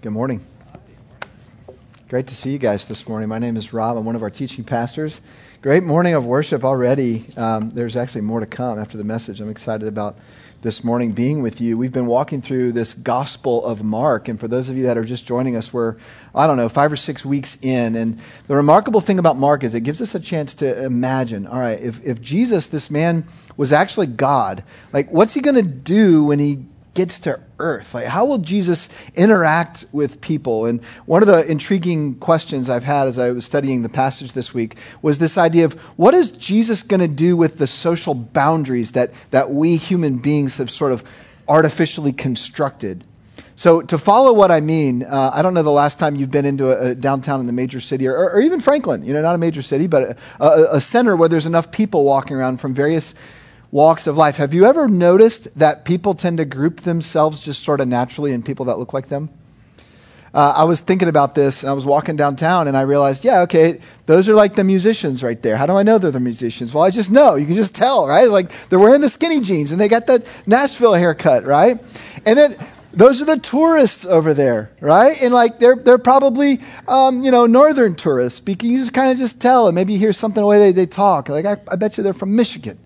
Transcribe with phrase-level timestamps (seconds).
[0.00, 0.40] Good morning.
[2.08, 3.28] Great to see you guys this morning.
[3.28, 3.96] My name is Rob.
[3.96, 5.20] I'm one of our teaching pastors.
[5.60, 7.24] Great morning of worship already.
[7.36, 9.40] Um, there's actually more to come after the message.
[9.40, 10.16] I'm excited about
[10.62, 11.76] this morning being with you.
[11.76, 15.02] We've been walking through this Gospel of Mark, and for those of you that are
[15.02, 15.96] just joining us, we're,
[16.32, 17.96] I don't know, five or six weeks in.
[17.96, 21.58] And the remarkable thing about Mark is it gives us a chance to imagine all
[21.58, 23.26] right, if, if Jesus, this man,
[23.56, 24.62] was actually God,
[24.92, 26.66] like, what's he going to do when he
[26.98, 27.94] gets to earth?
[27.94, 30.66] Like, how will Jesus interact with people?
[30.66, 34.52] And one of the intriguing questions I've had as I was studying the passage this
[34.52, 38.92] week was this idea of what is Jesus going to do with the social boundaries
[38.92, 41.04] that, that we human beings have sort of
[41.46, 43.04] artificially constructed?
[43.54, 46.44] So, to follow what I mean, uh, I don't know the last time you've been
[46.44, 49.36] into a, a downtown in the major city, or, or, even Franklin, you know, not
[49.36, 52.74] a major city, but a, a, a center where there's enough people walking around from
[52.74, 53.14] various
[53.70, 54.36] walks of life.
[54.36, 58.42] Have you ever noticed that people tend to group themselves just sort of naturally in
[58.42, 59.28] people that look like them?
[60.32, 63.40] Uh, I was thinking about this, and I was walking downtown, and I realized, yeah,
[63.40, 65.56] okay, those are like the musicians right there.
[65.56, 66.74] How do I know they're the musicians?
[66.74, 67.34] Well, I just know.
[67.34, 68.28] You can just tell, right?
[68.28, 71.82] Like they're wearing the skinny jeans, and they got that Nashville haircut, right?
[72.26, 72.56] And then
[72.92, 75.16] those are the tourists over there, right?
[75.20, 78.42] And like they're they're probably um, you know northern tourists.
[78.46, 80.86] You just kind of just tell, and maybe you hear something the way they, they
[80.86, 81.30] talk.
[81.30, 82.78] Like I, I bet you they're from Michigan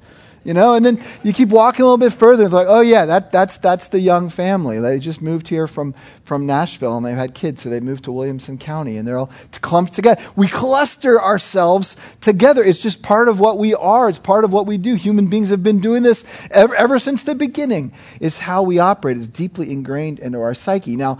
[0.44, 2.44] you know and then you keep walking a little bit further.
[2.44, 4.78] It's like oh yeah that, that's, that's the young family.
[4.80, 8.12] They just moved here from, from nashville and they've had kids so they moved to
[8.12, 12.62] williamson county and they're all clumped together we cluster ourselves together.
[12.62, 14.08] It's just part of what we are.
[14.08, 14.94] It's part of what we do.
[14.94, 17.92] Human beings have been doing this ever, ever since the beginning.
[18.20, 19.16] It's how we operate.
[19.16, 20.96] It's deeply ingrained into our psyche.
[20.96, 21.18] Now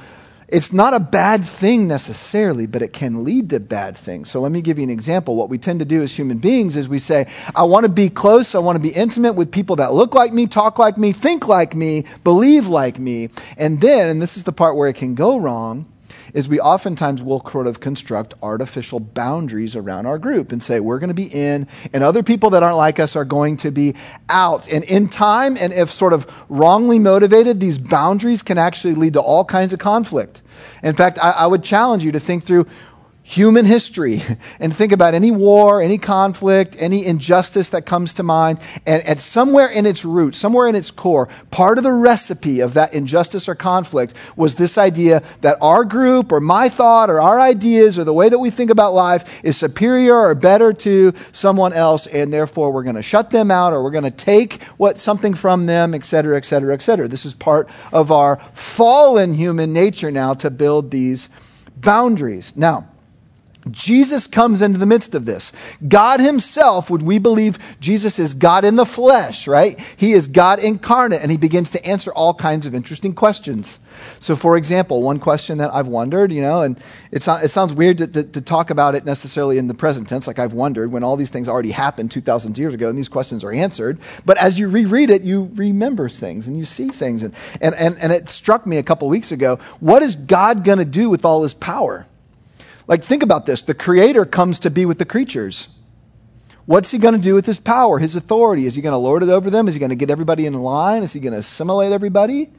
[0.52, 4.30] it's not a bad thing necessarily, but it can lead to bad things.
[4.30, 5.34] So let me give you an example.
[5.34, 8.10] What we tend to do as human beings is we say, I want to be
[8.10, 11.12] close, I want to be intimate with people that look like me, talk like me,
[11.12, 13.30] think like me, believe like me.
[13.56, 15.91] And then, and this is the part where it can go wrong,
[16.34, 20.98] is we oftentimes will sort of construct artificial boundaries around our group and say we're
[20.98, 23.94] going to be in and other people that aren't like us are going to be
[24.28, 24.68] out.
[24.68, 29.20] And in time, and if sort of wrongly motivated, these boundaries can actually lead to
[29.20, 30.42] all kinds of conflict.
[30.82, 32.66] In fact, I, I would challenge you to think through
[33.22, 34.20] human history
[34.60, 38.58] and think about any war, any conflict, any injustice that comes to mind.
[38.86, 42.74] And, and somewhere in its root, somewhere in its core, part of the recipe of
[42.74, 47.40] that injustice or conflict was this idea that our group or my thought or our
[47.40, 51.72] ideas or the way that we think about life is superior or better to someone
[51.72, 52.06] else.
[52.08, 55.34] And therefore, we're going to shut them out or we're going to take what something
[55.34, 57.08] from them, et cetera, et cetera, et cetera.
[57.08, 61.28] This is part of our fallen human nature now to build these
[61.76, 62.52] boundaries.
[62.56, 62.88] Now,
[63.70, 65.52] Jesus comes into the midst of this.
[65.86, 69.78] God Himself, when we believe Jesus is God in the flesh, right?
[69.96, 73.78] He is God incarnate, and He begins to answer all kinds of interesting questions.
[74.18, 76.78] So, for example, one question that I've wondered, you know, and
[77.10, 80.08] it's not, it sounds weird to, to, to, talk about it necessarily in the present
[80.08, 83.08] tense, like I've wondered when all these things already happened 2,000 years ago and these
[83.08, 83.98] questions are answered.
[84.26, 87.22] But as you reread it, you remember things and you see things.
[87.22, 90.78] And, and, and, and it struck me a couple weeks ago what is God going
[90.78, 92.06] to do with all His power?
[92.86, 95.68] Like, think about this the Creator comes to be with the creatures.
[96.64, 98.66] What's he going to do with his power, his authority?
[98.66, 99.66] Is he going to lord it over them?
[99.66, 101.02] Is he going to get everybody in line?
[101.02, 102.50] Is he going to assimilate everybody?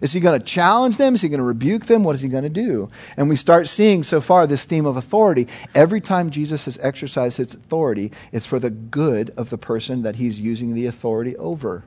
[0.00, 1.14] Is he going to challenge them?
[1.14, 2.02] Is he going to rebuke them?
[2.02, 2.90] What is he going to do?
[3.16, 5.46] And we start seeing so far this theme of authority.
[5.76, 10.16] Every time Jesus has exercised his authority, it's for the good of the person that
[10.16, 11.84] he's using the authority over.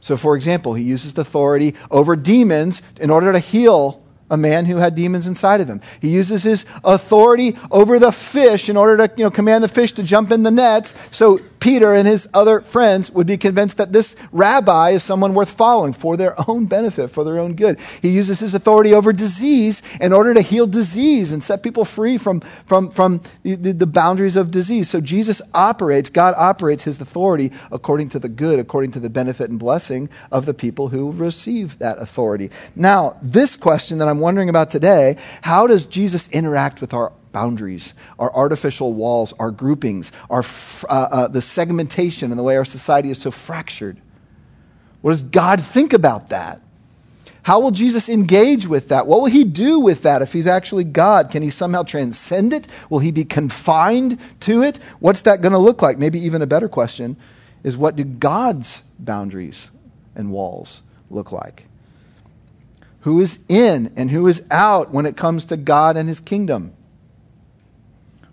[0.00, 4.66] So, for example, he uses the authority over demons in order to heal a man
[4.66, 5.80] who had demons inside of him.
[6.00, 9.92] He uses his authority over the fish in order to you know, command the fish
[9.92, 13.92] to jump in the nets so Peter and his other friends would be convinced that
[13.92, 17.78] this rabbi is someone worth following for their own benefit, for their own good.
[18.00, 22.16] He uses his authority over disease in order to heal disease and set people free
[22.16, 24.88] from, from, from the, the boundaries of disease.
[24.88, 29.50] So Jesus operates, God operates his authority according to the good, according to the benefit
[29.50, 32.50] and blessing of the people who receive that authority.
[32.76, 37.94] Now, this question that I'm wondering about today how does Jesus interact with our boundaries,
[38.18, 40.44] our artificial walls, our groupings, our,
[40.88, 44.00] uh, uh, the segmentation and the way our society is so fractured.
[45.00, 46.60] What does God think about that?
[47.42, 49.06] How will Jesus engage with that?
[49.06, 51.30] What will he do with that if he's actually God?
[51.30, 52.68] Can he somehow transcend it?
[52.90, 54.78] Will he be confined to it?
[54.98, 55.96] What's that going to look like?
[55.96, 57.16] Maybe even a better question
[57.64, 59.70] is what do God's boundaries
[60.14, 61.64] and walls look like?
[63.00, 66.74] Who is in and who is out when it comes to God and his kingdom?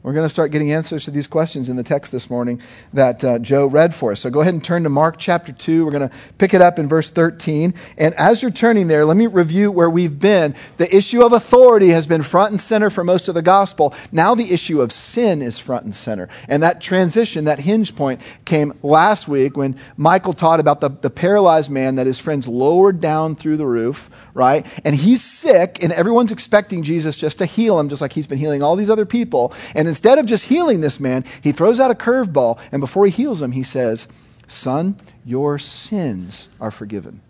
[0.06, 2.62] We're going to start getting answers to these questions in the text this morning
[2.94, 4.20] that uh, Joe read for us.
[4.20, 5.84] So go ahead and turn to Mark chapter 2.
[5.84, 7.74] We're going to pick it up in verse 13.
[7.98, 10.54] And as you're turning there, let me review where we've been.
[10.78, 13.96] The issue of authority has been front and center for most of the gospel.
[14.12, 16.30] Now the issue of sin is front and center.
[16.48, 21.10] And that transition, that hinge point, came last week when Michael taught about the, the
[21.10, 24.66] paralyzed man that his friends lowered down through the roof right?
[24.84, 28.38] And he's sick, and everyone's expecting Jesus just to heal him, just like he's been
[28.38, 29.54] healing all these other people.
[29.74, 33.12] And instead of just healing this man, he throws out a curveball, and before he
[33.12, 34.08] heals him, he says,
[34.48, 37.22] Son, your sins are forgiven.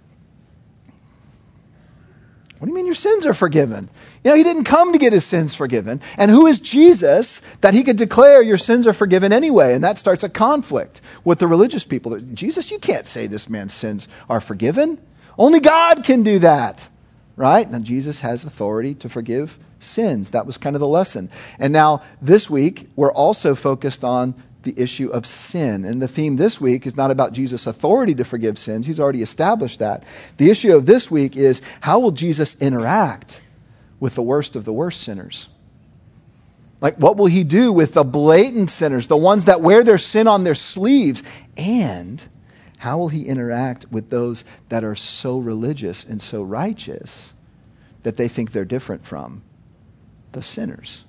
[2.58, 3.88] What do you mean your sins are forgiven?
[4.24, 6.02] You know, he didn't come to get his sins forgiven.
[6.18, 9.76] And who is Jesus that he could declare your sins are forgiven anyway?
[9.76, 12.20] And that starts a conflict with the religious people.
[12.20, 15.00] Jesus, you can't say this man's sins are forgiven.
[15.38, 16.90] Only God can do that
[17.36, 17.70] right?
[17.70, 20.32] Now, Jesus has authority to forgive sins.
[20.32, 21.30] That was kind of the lesson.
[21.60, 24.36] And now, this week, we're also focused on
[24.66, 25.86] the issue of sin.
[25.86, 29.22] And the theme this week is not about Jesus' authority to forgive sins, he's already
[29.22, 30.04] established that.
[30.38, 33.42] The issue of this week is how will Jesus interact
[34.00, 35.48] with the worst of the worst sinners?
[36.82, 40.28] Like, what will he do with the blatant sinners, the ones that wear their sin
[40.28, 41.24] on their sleeves?
[41.56, 42.22] And
[42.80, 47.34] how will he interact with those that are so religious and so righteous
[48.02, 49.42] that they think they're different from
[50.36, 51.04] the sinners?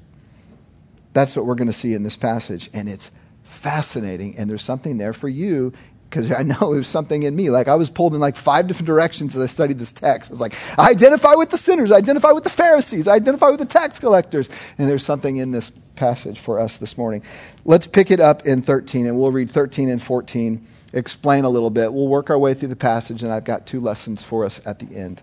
[1.13, 2.71] That's what we're going to see in this passage.
[2.73, 3.11] And it's
[3.43, 4.37] fascinating.
[4.39, 5.75] And there's something there for you
[6.09, 7.51] because I know there's something in me.
[7.51, 10.31] Like I was pulled in like five different directions as I studied this text.
[10.31, 13.51] I was like, I identify with the sinners, I identify with the Pharisees, I identify
[13.51, 14.49] with the tax collectors.
[14.79, 17.23] And there's something in this passage for us this morning.
[17.67, 21.71] Let's pick it up in 13, and we'll read 13 and 14 explain a little
[21.71, 21.93] bit.
[21.93, 24.79] We'll work our way through the passage, and I've got two lessons for us at
[24.79, 25.23] the end.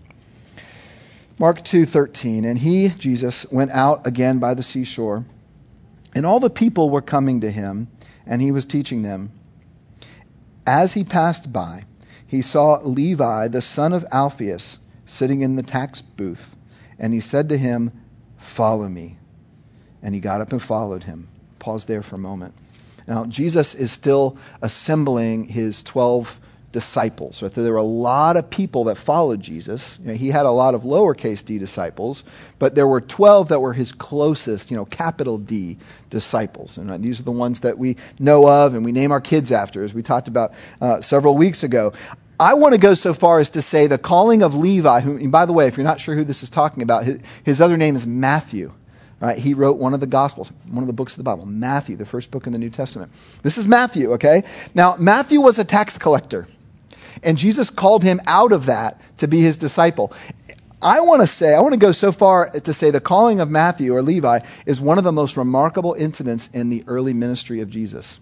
[1.39, 5.25] Mark 2:13 and he Jesus went out again by the seashore
[6.13, 7.87] and all the people were coming to him
[8.25, 9.31] and he was teaching them.
[10.65, 11.85] As he passed by
[12.25, 16.55] he saw Levi the son of Alphaeus sitting in the tax booth
[16.99, 17.91] and he said to him
[18.37, 19.17] follow me
[20.03, 21.29] and he got up and followed him.
[21.59, 22.53] Pause there for a moment.
[23.07, 26.39] Now, Jesus is still assembling his 12
[26.73, 27.41] disciples.
[27.41, 27.53] Right?
[27.53, 29.97] There were a lot of people that followed Jesus.
[30.01, 32.25] You know, he had a lot of lowercase d disciples,
[32.59, 35.77] but there were 12 that were his closest, you know, capital D
[36.09, 36.77] disciples.
[36.77, 39.51] And uh, these are the ones that we know of and we name our kids
[39.51, 41.93] after, as we talked about uh, several weeks ago.
[42.39, 45.45] I want to go so far as to say the calling of Levi, who, by
[45.45, 47.95] the way, if you're not sure who this is talking about, his, his other name
[47.95, 48.73] is Matthew.
[49.23, 49.37] Right?
[49.37, 52.05] He wrote one of the Gospels, one of the books of the Bible, Matthew, the
[52.05, 53.09] first book in the New Testament.
[53.41, 54.43] This is Matthew, okay?
[54.75, 56.45] Now, Matthew was a tax collector,
[57.21, 60.13] and Jesus called him out of that to be his disciple.
[60.81, 63.49] I want to say, I want to go so far to say the calling of
[63.49, 67.69] Matthew or Levi is one of the most remarkable incidents in the early ministry of
[67.69, 68.19] Jesus.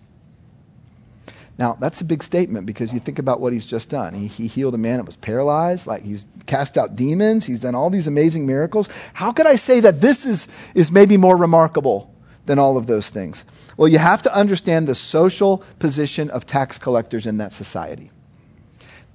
[1.57, 4.13] Now, that's a big statement because you think about what he's just done.
[4.13, 7.75] He, he healed a man that was paralyzed, like he's cast out demons, he's done
[7.75, 8.89] all these amazing miracles.
[9.13, 12.13] How could I say that this is, is maybe more remarkable
[12.45, 13.43] than all of those things?
[13.77, 18.11] Well, you have to understand the social position of tax collectors in that society.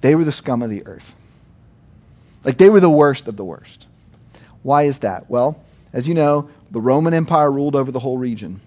[0.01, 1.15] They were the scum of the earth.
[2.43, 3.87] Like they were the worst of the worst.
[4.63, 5.29] Why is that?
[5.29, 5.63] Well,
[5.93, 8.61] as you know, the Roman Empire ruled over the whole region.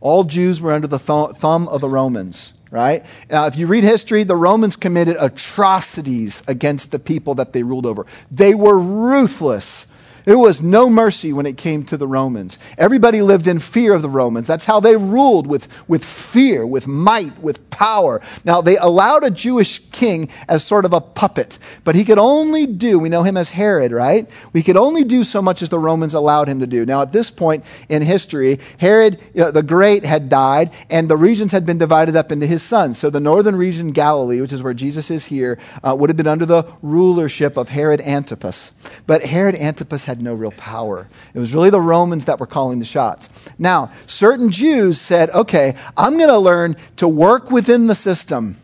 [0.00, 3.04] All Jews were under the th- thumb of the Romans right?
[3.30, 7.86] Now, if you read history, the Romans committed atrocities against the people that they ruled
[7.86, 8.06] over.
[8.30, 9.86] They were ruthless.
[10.24, 12.58] There was no mercy when it came to the Romans.
[12.78, 14.46] Everybody lived in fear of the Romans.
[14.46, 18.20] That's how they ruled with, with fear, with might, with power.
[18.44, 22.66] Now, they allowed a Jewish king as sort of a puppet, but he could only
[22.66, 24.28] do, we know him as Herod, right?
[24.52, 26.86] We could only do so much as the Romans allowed him to do.
[26.86, 31.16] Now, at this point in history, Herod you know, the Great had died, and the
[31.16, 32.98] regions had been divided up into his sons.
[32.98, 36.26] So the northern region, Galilee, which is where Jesus is here, uh, would have been
[36.26, 38.72] under the rulership of Herod Antipas.
[39.06, 41.08] But Herod Antipas no real power.
[41.32, 43.30] It was really the Romans that were calling the shots.
[43.58, 48.56] Now, certain Jews said, okay, I'm going to learn to work within the system.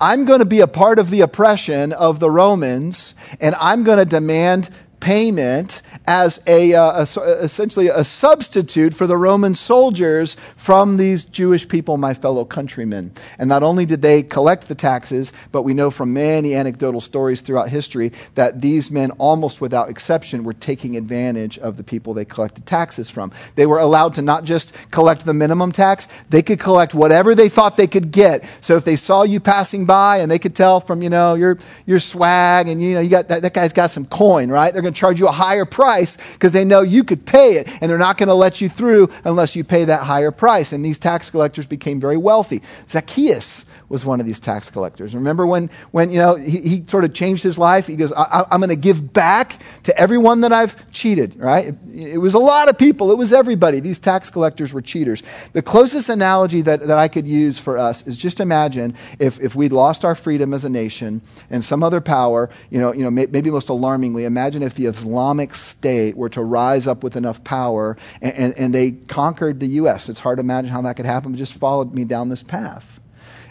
[0.00, 3.98] I'm going to be a part of the oppression of the Romans, and I'm going
[3.98, 10.96] to demand payment as a, uh, a, essentially a substitute for the Roman soldiers from
[10.96, 13.12] these Jewish people, my fellow countrymen.
[13.38, 17.40] And not only did they collect the taxes, but we know from many anecdotal stories
[17.40, 22.24] throughout history that these men, almost without exception, were taking advantage of the people they
[22.24, 23.30] collected taxes from.
[23.54, 27.48] They were allowed to not just collect the minimum tax, they could collect whatever they
[27.48, 28.44] thought they could get.
[28.60, 31.58] So if they saw you passing by and they could tell from, you know, your,
[31.86, 34.72] your swag and, you know, you got that, that guy's got some coin, right?
[34.72, 37.68] They're going to charge you a higher price because they know you could pay it,
[37.80, 40.72] and they're not going to let you through unless you pay that higher price.
[40.72, 42.62] And these tax collectors became very wealthy.
[42.88, 45.14] Zacchaeus was one of these tax collectors.
[45.14, 47.86] Remember when, when you know, he, he sort of changed his life?
[47.86, 51.68] He goes, I, am going to give back to everyone that I've cheated, right?
[51.68, 53.10] It, it, was a lot of people.
[53.10, 53.80] It was everybody.
[53.80, 55.22] These tax collectors were cheaters.
[55.52, 59.54] The closest analogy that, that I could use for us is just imagine if, if
[59.54, 63.10] we'd lost our freedom as a nation and some other power, you know, you know
[63.10, 67.42] may, maybe most alarmingly, imagine if the Islamic State were to rise up with enough
[67.42, 70.10] power and, and, and they conquered the U.S.
[70.10, 72.97] It's hard to imagine how that could happen, but just followed me down this path.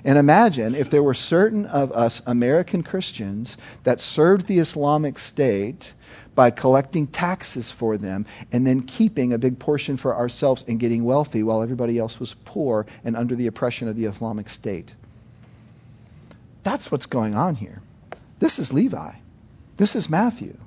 [0.04, 5.94] And imagine if there were certain of us American Christians that served the Islamic State
[6.36, 11.04] by collecting taxes for them and then keeping a big portion for ourselves and getting
[11.04, 14.94] wealthy while everybody else was poor and under the oppression of the Islamic State.
[16.62, 17.82] That's what's going on here.
[18.40, 19.14] This is Levi.
[19.78, 20.58] This is Matthew.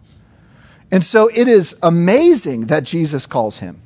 [0.91, 3.81] And so it is amazing that Jesus calls him.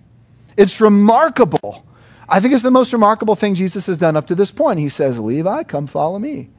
[0.57, 1.84] It's remarkable
[2.28, 4.78] I think it's the most remarkable thing Jesus has done up to this point.
[4.78, 6.50] He says, Levi, come follow me.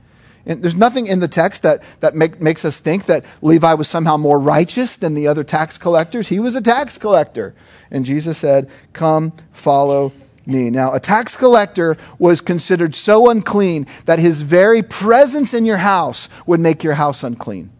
[0.45, 3.87] And there's nothing in the text that, that make, makes us think that Levi was
[3.87, 6.27] somehow more righteous than the other tax collectors.
[6.27, 7.55] He was a tax collector.
[7.89, 10.11] And Jesus said, Come, follow
[10.45, 10.69] me.
[10.69, 16.29] Now, a tax collector was considered so unclean that his very presence in your house
[16.45, 17.71] would make your house unclean.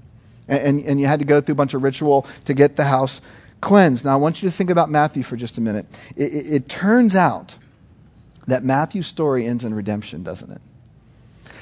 [0.48, 2.86] And, and, and you had to go through a bunch of ritual to get the
[2.86, 3.22] house
[3.62, 4.06] cleansed.
[4.06, 5.86] Now, I want you to think about Matthew for just a minute.
[6.15, 7.58] it, it, it turns out
[8.48, 10.62] that Matthew's story ends in redemption, doesn't it?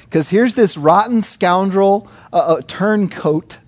[0.04, 3.58] Because here's this rotten scoundrel, uh, a turncoat,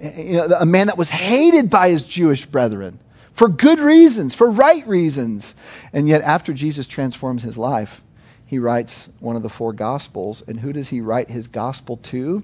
[0.00, 3.00] you know, a man that was hated by his Jewish brethren
[3.38, 5.54] for good reasons, for right reasons.
[5.92, 8.02] And yet, after Jesus transforms his life,
[8.44, 10.42] he writes one of the four Gospels.
[10.48, 12.42] And who does he write his Gospel to?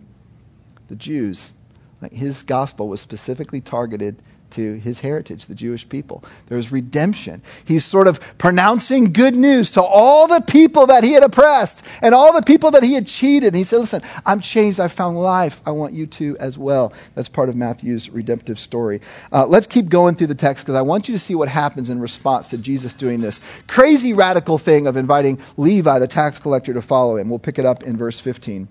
[0.89, 1.55] The Jews.
[2.01, 4.23] Like his Gospel was specifically targeted
[4.55, 6.25] to his heritage, the Jewish people.
[6.47, 7.43] There's redemption.
[7.65, 12.15] He's sort of pronouncing good news to all the people that he had oppressed and
[12.15, 13.49] all the people that he had cheated.
[13.49, 14.81] And he said, Listen, I'm changed.
[14.81, 15.61] I found life.
[15.67, 16.93] I want you to as well.
[17.15, 19.01] That's part of Matthew's redemptive story.
[19.33, 21.91] Uh, let's keep going through the text because I want you to see what happens
[21.91, 26.73] in response to Jesus doing this crazy radical thing of inviting Levi, the tax collector,
[26.73, 27.29] to follow him.
[27.29, 28.69] We'll pick it up in verse 15.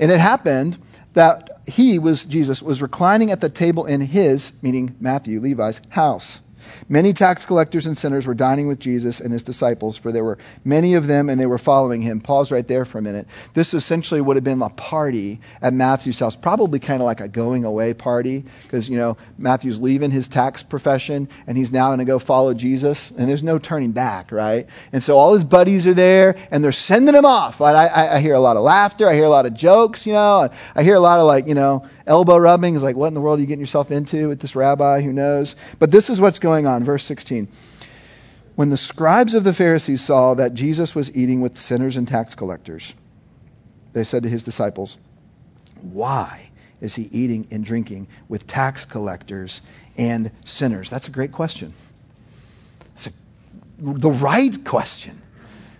[0.00, 0.78] And it happened
[1.18, 6.42] that he was Jesus was reclining at the table in his meaning Matthew Levi's house
[6.88, 10.38] Many tax collectors and sinners were dining with Jesus and his disciples, for there were
[10.64, 12.20] many of them and they were following him.
[12.20, 13.26] Pause right there for a minute.
[13.54, 17.28] This essentially would have been a party at Matthew's house, probably kind of like a
[17.28, 21.98] going away party, because, you know, Matthew's leaving his tax profession and he's now going
[21.98, 24.66] to go follow Jesus, and there's no turning back, right?
[24.92, 27.60] And so all his buddies are there and they're sending him off.
[27.60, 30.12] I, I, I hear a lot of laughter, I hear a lot of jokes, you
[30.12, 33.14] know, I hear a lot of like, you know, elbow rubbing is like, what in
[33.14, 35.02] the world are you getting yourself into with this rabbi?
[35.02, 35.54] Who knows?
[35.78, 36.84] But this is what's going on.
[36.84, 37.48] Verse 16.
[38.56, 42.34] When the scribes of the Pharisees saw that Jesus was eating with sinners and tax
[42.34, 42.92] collectors,
[43.92, 44.98] they said to his disciples,
[45.80, 46.50] Why
[46.80, 49.60] is he eating and drinking with tax collectors
[49.96, 50.90] and sinners?
[50.90, 51.72] That's a great question.
[52.96, 53.12] It's a,
[53.78, 55.22] the right question.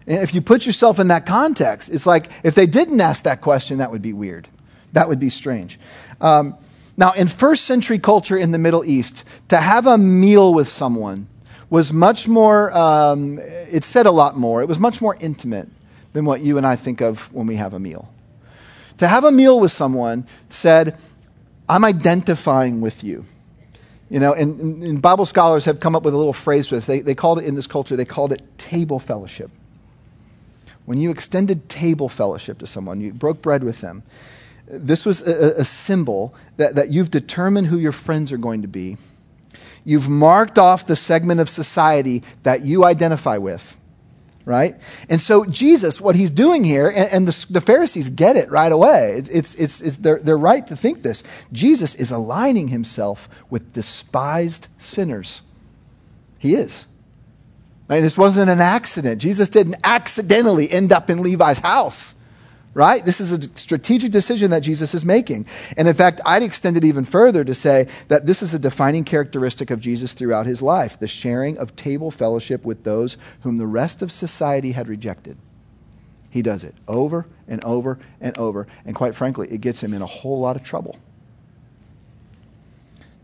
[0.06, 3.40] And if you put yourself in that context, it's like if they didn't ask that
[3.40, 4.48] question, that would be weird.
[4.92, 5.78] That would be strange.
[6.20, 6.56] Um,
[6.96, 11.28] now, in first century culture in the Middle East, to have a meal with someone
[11.70, 14.62] was much more, um, it said a lot more.
[14.62, 15.68] It was much more intimate
[16.12, 18.12] than what you and I think of when we have a meal.
[18.98, 20.98] To have a meal with someone said,
[21.68, 23.26] I'm identifying with you.
[24.10, 26.86] You know, and, and, Bible scholars have come up with a little phrase for this.
[26.86, 29.50] They, they called it in this culture, they called it table fellowship.
[30.86, 34.02] When you extended table fellowship to someone, you broke bread with them,
[34.70, 38.68] this was a, a symbol that, that you've determined who your friends are going to
[38.68, 38.96] be.
[39.84, 43.76] You've marked off the segment of society that you identify with
[44.44, 44.76] right?
[45.10, 48.72] And so Jesus, what he's doing here, and, and the, the, Pharisees get it right
[48.72, 49.16] away.
[49.18, 51.22] It's, it's, it's, it's, they're, they're right to think this.
[51.52, 55.42] Jesus is aligning himself with despised sinners.
[56.38, 56.86] He is.
[57.88, 59.20] This wasn't an accident.
[59.20, 62.14] Jesus didn't accidentally end up in Levi's house
[62.78, 63.04] right?
[63.04, 65.46] This is a strategic decision that Jesus is making.
[65.76, 69.02] And in fact, I'd extend it even further to say that this is a defining
[69.02, 73.66] characteristic of Jesus throughout his life the sharing of table fellowship with those whom the
[73.66, 75.36] rest of society had rejected.
[76.30, 78.68] He does it over and over and over.
[78.84, 80.96] And quite frankly, it gets him in a whole lot of trouble.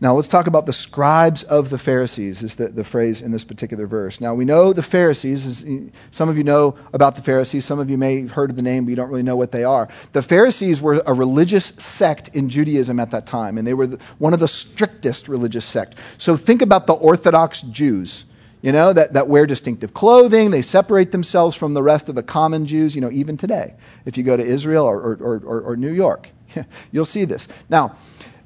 [0.01, 3.45] Now, let's talk about the scribes of the Pharisees, is the, the phrase in this
[3.45, 4.19] particular verse.
[4.19, 5.45] Now, we know the Pharisees.
[5.45, 7.63] Is, some of you know about the Pharisees.
[7.63, 9.53] Some of you may have heard of the name, but you don't really know what
[9.53, 9.87] they are.
[10.11, 13.99] The Pharisees were a religious sect in Judaism at that time, and they were the,
[14.17, 15.95] one of the strictest religious sect.
[16.17, 18.25] So think about the Orthodox Jews,
[18.61, 20.51] you know, that, that wear distinctive clothing.
[20.51, 23.75] They separate themselves from the rest of the common Jews, you know, even today.
[24.03, 26.31] If you go to Israel or, or, or, or New York,
[26.91, 27.47] you'll see this.
[27.69, 27.95] Now,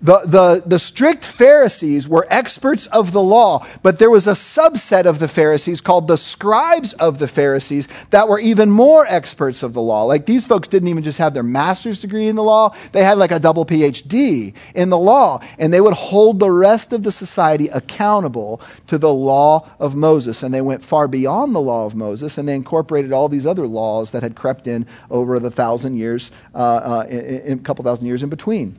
[0.01, 5.05] the, the, the strict Pharisees were experts of the law, but there was a subset
[5.05, 9.73] of the Pharisees called the scribes of the Pharisees that were even more experts of
[9.73, 10.03] the law.
[10.03, 13.17] Like these folks didn't even just have their master's degree in the law, they had
[13.17, 17.11] like a double PhD in the law, and they would hold the rest of the
[17.11, 20.43] society accountable to the law of Moses.
[20.43, 23.67] And they went far beyond the law of Moses, and they incorporated all these other
[23.67, 28.23] laws that had crept in over the thousand years, uh, uh, a couple thousand years
[28.23, 28.77] in between.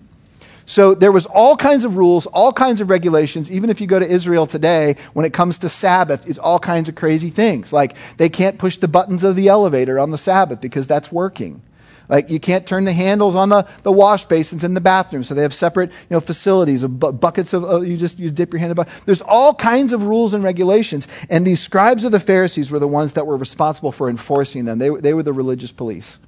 [0.71, 3.51] So there was all kinds of rules, all kinds of regulations.
[3.51, 6.89] Even if you go to Israel today, when it comes to Sabbath, it's all kinds
[6.89, 7.73] of crazy things.
[7.73, 11.61] Like they can't push the buttons of the elevator on the Sabbath because that's working.
[12.09, 15.25] Like you can't turn the handles on the, the wash basins in the bathroom.
[15.25, 18.31] So they have separate you know, facilities of bu- buckets of, uh, you just you
[18.31, 18.93] dip your hand in the bucket.
[19.07, 21.09] There's all kinds of rules and regulations.
[21.29, 24.79] And these scribes of the Pharisees were the ones that were responsible for enforcing them.
[24.79, 26.21] They, they were the religious police.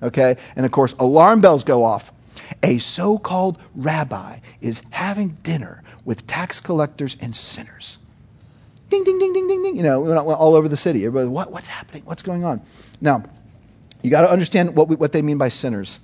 [0.00, 0.36] Okay?
[0.54, 2.12] And of course, alarm bells go off
[2.62, 7.98] a so called rabbi is having dinner with tax collectors and sinners.
[8.90, 9.76] Ding, ding, ding, ding, ding, ding.
[9.76, 11.06] You know, all over the city.
[11.06, 12.02] Everybody, what, what's happening?
[12.04, 12.60] What's going on?
[13.00, 13.24] Now,
[14.02, 16.00] you got to understand what, we, what they mean by sinners.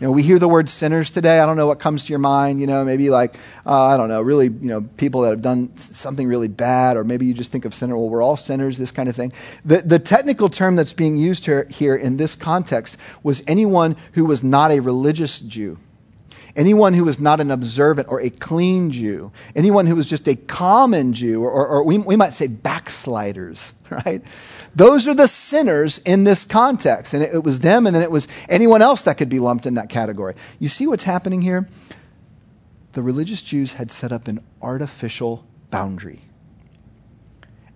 [0.00, 1.38] You know, we hear the word sinners today.
[1.38, 2.60] I don't know what comes to your mind.
[2.60, 5.76] You know, maybe like, uh, I don't know, really, you know, people that have done
[5.76, 7.96] something really bad, or maybe you just think of sinner.
[7.96, 9.32] Well, we're all sinners, this kind of thing.
[9.64, 14.24] The, the technical term that's being used here, here in this context was anyone who
[14.24, 15.78] was not a religious Jew.
[16.56, 20.36] Anyone who was not an observant or a clean Jew, anyone who was just a
[20.36, 24.22] common Jew, or, or, or we, we might say backsliders, right?
[24.76, 27.14] Those are the sinners in this context.
[27.14, 29.66] And it, it was them, and then it was anyone else that could be lumped
[29.66, 30.34] in that category.
[30.58, 31.68] You see what's happening here?
[32.92, 36.22] The religious Jews had set up an artificial boundary.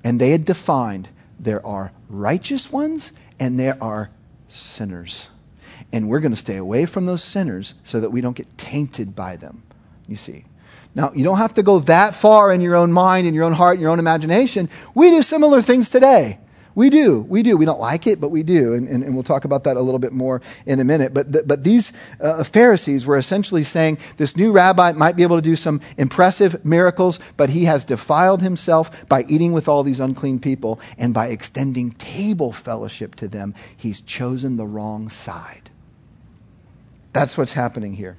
[0.04, 4.10] And they had defined there are righteous ones and there are
[4.48, 5.28] sinners
[5.92, 9.14] and we're going to stay away from those sinners so that we don't get tainted
[9.14, 9.62] by them,
[10.06, 10.44] you see.
[10.94, 13.52] Now, you don't have to go that far in your own mind, in your own
[13.52, 14.68] heart, in your own imagination.
[14.94, 16.38] We do similar things today.
[16.78, 17.22] We do.
[17.22, 17.56] We do.
[17.56, 18.72] We don't like it, but we do.
[18.72, 21.12] And, and, and we'll talk about that a little bit more in a minute.
[21.12, 25.34] But, the, but these uh, Pharisees were essentially saying this new rabbi might be able
[25.34, 29.98] to do some impressive miracles, but he has defiled himself by eating with all these
[29.98, 30.78] unclean people.
[30.96, 35.70] And by extending table fellowship to them, he's chosen the wrong side.
[37.12, 38.18] That's what's happening here.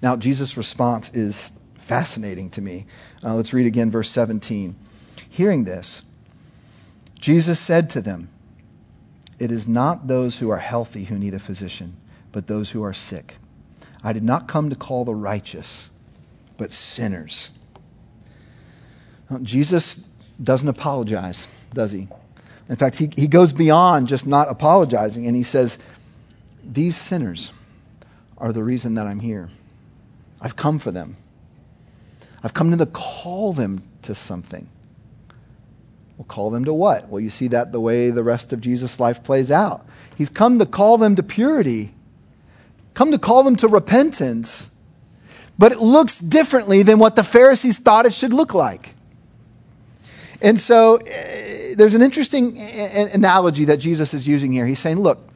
[0.00, 2.86] Now, Jesus' response is fascinating to me.
[3.22, 4.74] Uh, let's read again verse 17.
[5.28, 6.00] Hearing this,
[7.22, 8.28] Jesus said to them,
[9.38, 11.96] It is not those who are healthy who need a physician,
[12.32, 13.36] but those who are sick.
[14.02, 15.88] I did not come to call the righteous,
[16.56, 17.50] but sinners.
[19.30, 20.04] Now, Jesus
[20.42, 22.08] doesn't apologize, does he?
[22.68, 25.78] In fact, he, he goes beyond just not apologizing, and he says,
[26.64, 27.52] these sinners
[28.36, 29.48] are the reason that I'm here.
[30.40, 31.16] I've come for them.
[32.42, 34.68] I've come to call them to something.
[36.16, 37.08] We'll call them to what?
[37.08, 39.86] Well, you see that the way the rest of Jesus' life plays out.
[40.16, 41.94] He's come to call them to purity,
[42.94, 44.70] come to call them to repentance,
[45.58, 48.94] but it looks differently than what the Pharisees thought it should look like.
[50.40, 54.66] And so uh, there's an interesting a- analogy that Jesus is using here.
[54.66, 55.28] He's saying, look,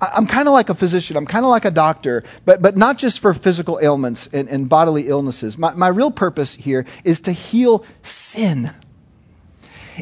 [0.00, 1.16] I'm kind of like a physician.
[1.16, 4.68] I'm kind of like a doctor, but, but not just for physical ailments and, and
[4.68, 5.58] bodily illnesses.
[5.58, 8.70] My, my real purpose here is to heal sin,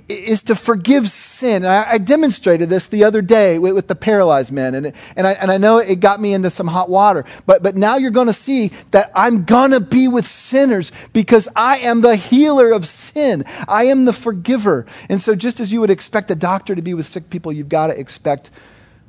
[0.09, 1.65] is to forgive sin.
[1.65, 5.33] I, I, demonstrated this the other day with, with the paralyzed man, and, and, I,
[5.33, 8.27] and I know it got me into some hot water, but, but now you're going
[8.27, 12.87] to see that I'm going to be with sinners because I am the healer of
[12.87, 13.45] sin.
[13.69, 14.87] I am the forgiver.
[15.09, 17.69] And so, just as you would expect a doctor to be with sick people, you've
[17.69, 18.51] got to expect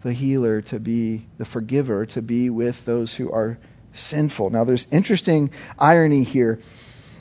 [0.02, 3.58] the healer, to be the forgiver, to be with those who are
[3.94, 4.50] sinful.
[4.52, 6.60] Now, there's interesting irony here.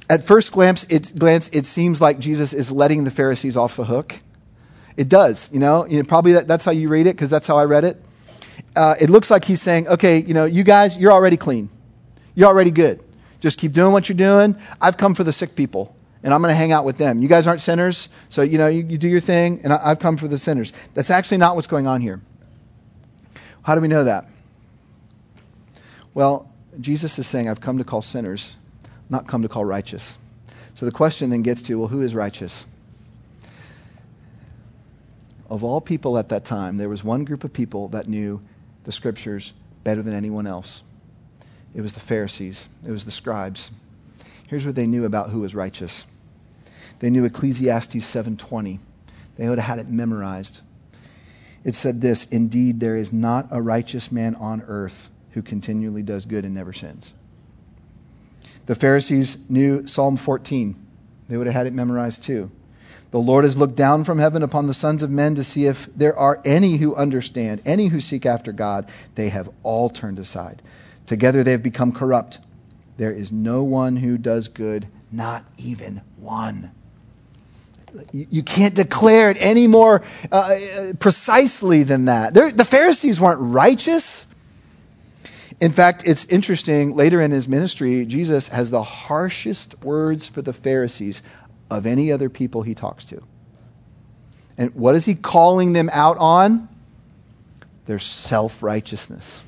[0.09, 3.85] At first glance it, glance, it seems like Jesus is letting the Pharisees off the
[3.85, 4.17] hook.
[4.97, 5.87] It does, you know.
[5.87, 8.03] You know probably that, that's how you read it, because that's how I read it.
[8.75, 11.69] Uh, it looks like he's saying, okay, you know, you guys, you're already clean.
[12.35, 13.03] You're already good.
[13.41, 14.59] Just keep doing what you're doing.
[14.81, 17.21] I've come for the sick people and I'm going to hang out with them.
[17.21, 20.01] You guys aren't sinners, so you know you, you do your thing, and I, have
[20.01, 20.73] come for the sinners.
[20.93, 22.21] That's actually not what's going on here.
[23.63, 24.29] How do we know that?
[26.15, 28.57] Well, Jesus is saying, I've come to call sinners,
[29.09, 30.19] not come to call righteous.
[30.75, 32.67] So the question then gets to well, who is righteous?
[35.49, 38.43] Of all people at that time, there was one group of people that knew
[38.85, 39.53] the scriptures
[39.85, 40.83] better than anyone else.
[41.75, 43.71] It was the Pharisees, it was the scribes.
[44.49, 46.05] Here's what they knew about who was righteous.
[47.01, 48.81] They knew Ecclesiastes 7:20.
[49.37, 50.61] They would have had it memorized.
[51.65, 56.25] It said this, "Indeed there is not a righteous man on earth who continually does
[56.25, 57.13] good and never sins."
[58.67, 60.75] The Pharisees knew Psalm 14.
[61.29, 62.51] They would have had it memorized too.
[63.13, 65.89] The Lord has looked down from heaven upon the sons of men to see if
[65.97, 68.89] there are any who understand, any who seek after God.
[69.15, 70.61] They have all turned aside.
[71.07, 72.41] Together they have become corrupt.
[72.97, 76.73] There is no one who does good, not even one.
[78.13, 82.35] You, can't declare it any more uh, uh, precisely than that.
[82.35, 84.27] They're, the Pharisees weren't righteous.
[85.61, 90.53] In fact, it's interesting, later in his ministry, Jesus has the harshest words for the
[90.53, 91.23] Pharisees
[91.71, 93.23] of any other people he talks to.
[94.59, 96.69] And what is he calling them out on?
[97.87, 99.43] Their self righteousness.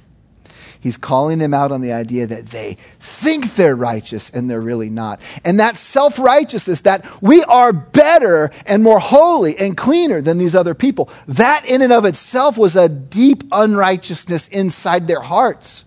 [0.81, 4.91] He's calling them out on the idea that they think they're righteous and they're really
[4.91, 5.21] not.
[5.45, 10.55] And that self righteousness, that we are better and more holy and cleaner than these
[10.55, 15.85] other people, that in and of itself was a deep unrighteousness inside their hearts.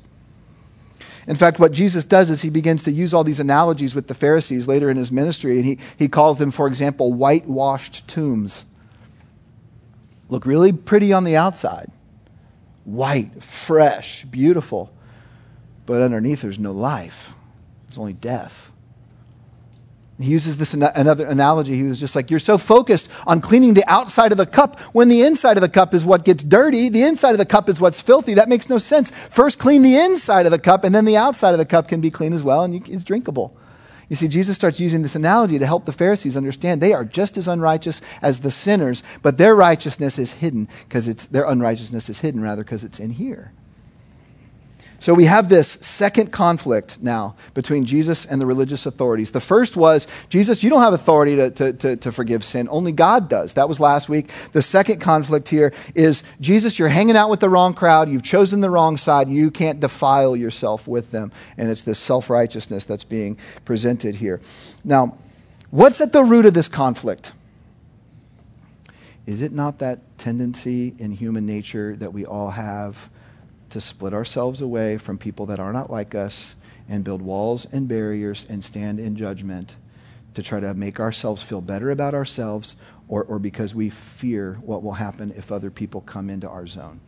[1.27, 4.13] In fact, what Jesus does is he begins to use all these analogies with the
[4.13, 8.65] Pharisees later in his ministry, and he, he calls them, for example, whitewashed tombs.
[10.29, 11.91] Look really pretty on the outside
[12.83, 14.91] white, fresh, beautiful.
[15.85, 17.35] But underneath, there's no life,
[17.85, 18.70] there's only death.
[20.21, 21.75] He uses this another analogy.
[21.75, 25.09] He was just like, You're so focused on cleaning the outside of the cup when
[25.09, 26.89] the inside of the cup is what gets dirty.
[26.89, 28.33] The inside of the cup is what's filthy.
[28.33, 29.11] That makes no sense.
[29.29, 32.01] First, clean the inside of the cup, and then the outside of the cup can
[32.01, 33.57] be clean as well, and it's drinkable.
[34.11, 37.37] You see, Jesus starts using this analogy to help the Pharisees understand they are just
[37.37, 42.19] as unrighteous as the sinners, but their righteousness is hidden because it's their unrighteousness is
[42.19, 43.53] hidden rather because it's in here.
[45.01, 49.31] So we have this second conflict now between Jesus and the religious authorities.
[49.31, 52.91] The first was Jesus, you don't have authority to, to, to, to, forgive sin, only
[52.91, 53.55] God does.
[53.55, 54.29] That was last week.
[54.51, 58.61] The second conflict here is Jesus, you're hanging out with the wrong crowd, you've chosen
[58.61, 61.31] the wrong side, you can't defile yourself with them.
[61.57, 64.39] And it's this self righteousness that's being presented here.
[64.83, 65.17] Now,
[65.71, 67.31] what's at the root of this conflict?
[69.25, 73.09] Is it not that tendency in human nature that we all have?
[73.71, 76.55] To split ourselves away from people that are not like us
[76.87, 79.75] and build walls and barriers and stand in judgment
[80.33, 82.75] to try to make ourselves feel better about ourselves
[83.07, 86.99] or, or because we fear what will happen if other people come into our zone.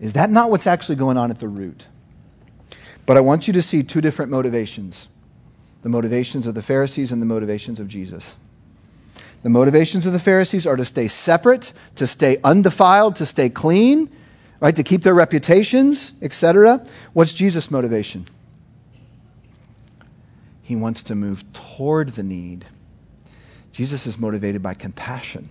[0.00, 1.86] Is that not what's actually going on at the root?
[3.06, 5.08] But I want you to see two different motivations
[5.82, 8.38] the motivations of the Pharisees and the motivations of Jesus.
[9.44, 14.10] The motivations of the Pharisees are to stay separate, to stay undefiled, to stay clean,
[14.60, 14.74] right?
[14.74, 16.84] To keep their reputations, etc.
[17.12, 18.26] What's Jesus' motivation?
[20.62, 22.66] He wants to move toward the need.
[23.72, 25.48] Jesus is motivated by compassion.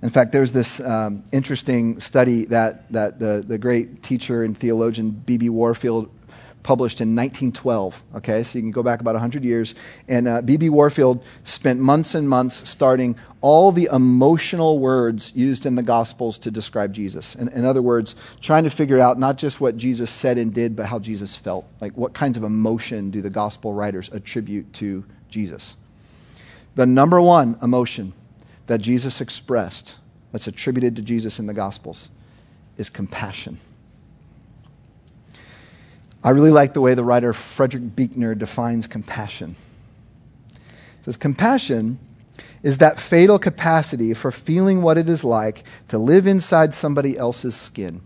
[0.00, 5.10] In fact, there's this um, interesting study that, that the, the great teacher and theologian
[5.10, 5.48] B.B.
[5.48, 6.10] Warfield
[6.62, 8.02] published in 1912.
[8.16, 9.74] Okay, so you can go back about 100 years.
[10.08, 10.68] And B.B.
[10.68, 16.38] Uh, Warfield spent months and months starting all the emotional words used in the Gospels
[16.38, 17.34] to describe Jesus.
[17.34, 20.76] In, in other words, trying to figure out not just what Jesus said and did,
[20.76, 21.66] but how Jesus felt.
[21.80, 25.76] Like, what kinds of emotion do the Gospel writers attribute to Jesus?
[26.74, 28.12] The number one emotion
[28.66, 29.96] that Jesus expressed,
[30.30, 32.10] that's attributed to Jesus in the Gospels,
[32.78, 33.58] is compassion.
[36.24, 39.56] I really like the way the writer Frederick Buechner defines compassion.
[40.52, 41.98] He says, Compassion
[42.62, 47.56] is that fatal capacity for feeling what it is like to live inside somebody else's
[47.56, 48.00] skin.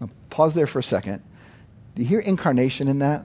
[0.00, 1.22] Now, pause there for a second.
[1.96, 3.24] Do you hear incarnation in that?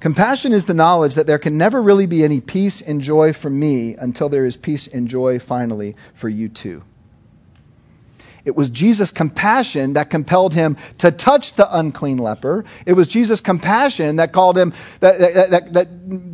[0.00, 3.50] Compassion is the knowledge that there can never really be any peace and joy for
[3.50, 6.82] me until there is peace and joy finally for you too.
[8.44, 12.64] It was Jesus' compassion that compelled him to touch the unclean leper.
[12.86, 15.88] It was Jesus' compassion that called him, that, that, that, that,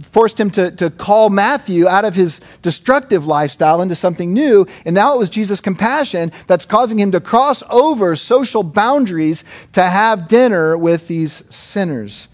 [0.05, 4.67] forced him to, to call Matthew out of his destructive lifestyle into something new.
[4.85, 9.83] And now it was Jesus' compassion that's causing him to cross over social boundaries to
[9.83, 12.29] have dinner with these sinners.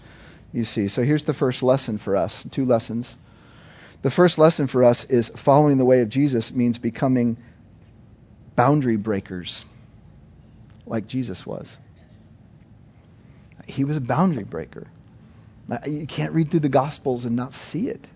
[0.53, 0.87] You see.
[0.87, 3.17] So here's the first lesson for us two lessons.
[4.03, 7.37] The first lesson for us is following the way of Jesus means becoming
[8.55, 9.65] boundary breakers
[10.85, 11.77] like Jesus was.
[13.67, 14.87] He was a boundary breaker.
[15.87, 18.07] You can't read through the Gospels and not see it.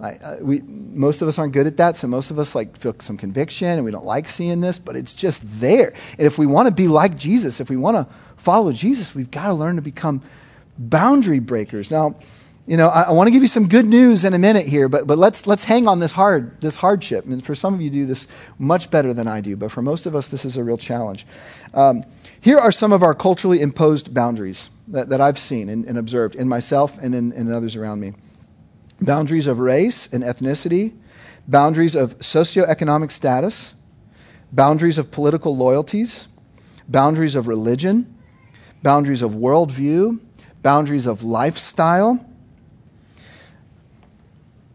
[0.00, 2.76] I, uh, we, most of us aren't good at that, so most of us like
[2.76, 5.94] feel some conviction and we don't like seeing this, but it's just there.
[6.18, 9.30] And if we want to be like Jesus, if we want to follow Jesus, we've
[9.30, 10.22] got to learn to become
[10.76, 11.90] boundary breakers.
[11.90, 12.16] Now,
[12.66, 14.88] you know, I, I want to give you some good news in a minute here,
[14.88, 17.26] but, but let's, let's hang on this hard, this hardship.
[17.26, 18.26] And for some of you do this
[18.58, 21.26] much better than I do, but for most of us, this is a real challenge.
[21.74, 22.02] Um,
[22.40, 26.34] here are some of our culturally imposed boundaries that, that I've seen and, and observed
[26.34, 28.14] in myself and in, in others around me
[29.00, 30.94] boundaries of race and ethnicity,
[31.46, 33.74] boundaries of socioeconomic status,
[34.52, 36.28] boundaries of political loyalties,
[36.88, 38.14] boundaries of religion,
[38.82, 40.18] boundaries of worldview,
[40.62, 42.24] boundaries of lifestyle.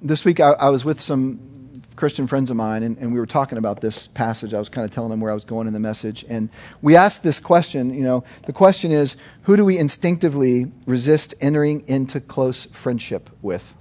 [0.01, 3.25] This week I, I was with some Christian friends of mine, and, and, we were
[3.25, 4.53] talking about this passage.
[4.53, 6.23] I was kind of telling them where I was going in the message.
[6.29, 6.49] And
[6.81, 11.85] we asked this question you know, the question is who do we instinctively resist entering
[11.87, 13.73] into close friendship with?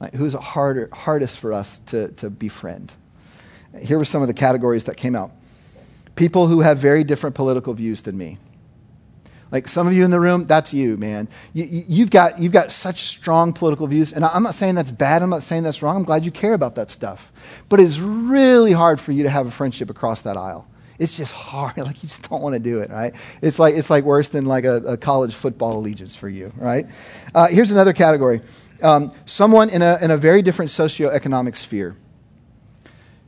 [0.00, 2.92] Like, who's harder, hardest for us to, to befriend?
[3.80, 5.30] Here were some of the categories that came out
[6.16, 8.38] people who have very different political views than me.
[9.54, 11.28] Like some of you in the room, that's you, man.
[11.52, 14.12] You, have got, you've got such strong political views.
[14.12, 15.22] And I'm not saying that's bad.
[15.22, 15.96] I'm not saying that's wrong.
[15.96, 17.32] I'm glad you care about that stuff.
[17.68, 20.66] But it's really hard for you to have a friendship across that aisle.
[20.98, 21.76] It's just hard.
[21.78, 23.14] Like you just don't want to do it, right?
[23.42, 26.88] It's like, it's like worse than like a, a college football allegiance for you, right?
[27.32, 28.40] Uh, here's another category
[28.82, 31.96] um, someone in a, in a very different socioeconomic sphere.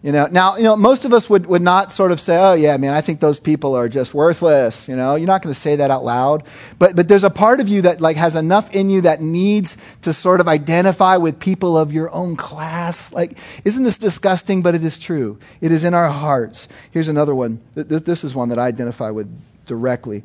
[0.07, 2.55] You know, now, you know, most of us would, would not sort of say, oh,
[2.55, 4.87] yeah, man, I think those people are just worthless.
[4.87, 6.45] You know, you're not going to say that out loud.
[6.79, 9.77] But, but there's a part of you that, like, has enough in you that needs
[10.03, 13.12] to sort of identify with people of your own class.
[13.12, 14.62] Like, isn't this disgusting?
[14.62, 15.40] But it is true.
[15.61, 16.69] It is in our hearts.
[16.92, 17.61] Here's another one.
[17.75, 19.29] This is one that I identify with
[19.64, 20.23] directly.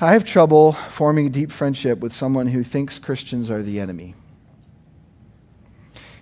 [0.00, 4.16] I have trouble forming a deep friendship with someone who thinks Christians are the enemy.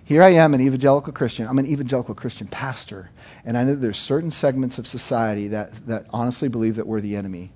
[0.05, 1.47] Here I am, an evangelical Christian.
[1.47, 3.09] I'm an evangelical Christian pastor.
[3.43, 7.15] And I know there's certain segments of society that, that honestly believe that we're the
[7.15, 7.51] enemy.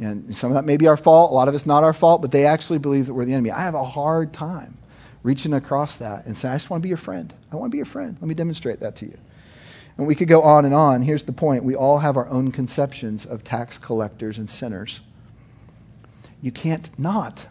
[0.00, 1.30] And some of that may be our fault.
[1.30, 3.50] A lot of it's not our fault, but they actually believe that we're the enemy.
[3.50, 4.78] I have a hard time
[5.22, 7.34] reaching across that and saying, I just want to be your friend.
[7.52, 8.16] I want to be your friend.
[8.18, 9.18] Let me demonstrate that to you.
[9.98, 11.02] And we could go on and on.
[11.02, 15.02] Here's the point we all have our own conceptions of tax collectors and sinners.
[16.40, 17.46] You can't not.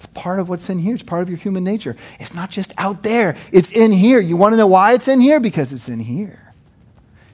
[0.00, 0.94] It's part of what's in here.
[0.94, 1.94] It's part of your human nature.
[2.18, 4.18] It's not just out there, it's in here.
[4.18, 5.40] You want to know why it's in here?
[5.40, 6.54] Because it's in here.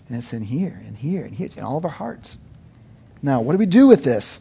[0.09, 1.47] And it's in here, and here, and here.
[1.47, 2.39] It's in all of our hearts.
[3.23, 4.41] Now, what do we do with this?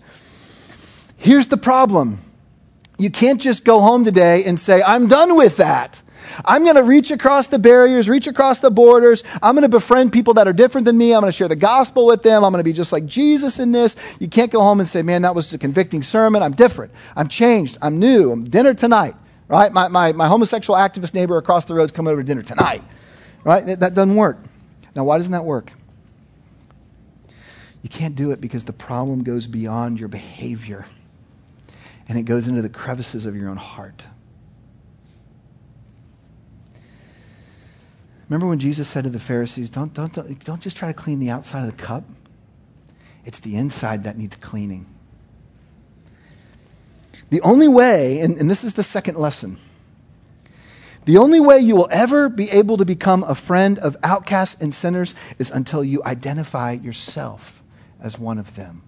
[1.18, 2.20] Here's the problem
[2.98, 6.02] you can't just go home today and say, I'm done with that.
[6.44, 9.24] I'm going to reach across the barriers, reach across the borders.
[9.42, 11.14] I'm going to befriend people that are different than me.
[11.14, 12.44] I'm going to share the gospel with them.
[12.44, 13.96] I'm going to be just like Jesus in this.
[14.20, 16.44] You can't go home and say, man, that was a convicting sermon.
[16.44, 16.92] I'm different.
[17.16, 17.78] I'm changed.
[17.82, 18.32] I'm new.
[18.32, 19.16] I'm dinner tonight,
[19.48, 19.72] right?
[19.72, 22.84] My, my, my homosexual activist neighbor across the road is coming over to dinner tonight,
[23.44, 23.66] right?
[23.66, 24.40] That, that doesn't work.
[24.96, 25.74] Now, why doesn't that work?
[27.82, 30.88] You can't do it because the problem goes beyond your behavior
[32.08, 34.06] and it goes into the crevices of your own heart.
[38.30, 41.20] Remember when Jesus said to the Pharisees, don't, don't, don't, don't just try to clean
[41.20, 42.04] the outside of the cup?
[43.24, 44.88] It's the inside that needs cleaning.
[47.30, 49.58] The only way, and, and this is the second lesson,
[51.06, 54.74] the only way you will ever be able to become a friend of outcasts and
[54.74, 57.64] sinners is until you identify yourself
[58.00, 58.82] as one of them.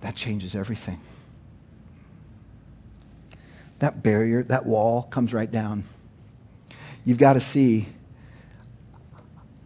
[0.00, 1.00] That changes everything
[3.84, 5.84] that barrier, that wall comes right down.
[7.04, 7.86] You've got to see,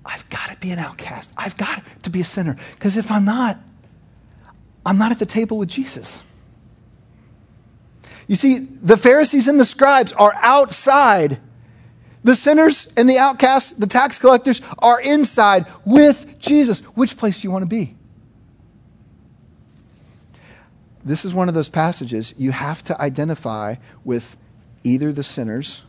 [0.04, 1.32] I've got to be an outcast.
[1.36, 2.56] I've got to be a sinner.
[2.74, 3.60] Because if I'm not,
[4.84, 6.24] I'm not at the table with Jesus.
[8.26, 11.38] You see, the Pharisees and the scribes are outside.
[12.24, 16.80] The sinners and the outcasts, the tax collectors, are inside with Jesus.
[16.80, 17.94] Which place do you want to be?
[21.08, 24.36] This is one of those passages you have to identify with
[24.84, 25.82] either the sinners.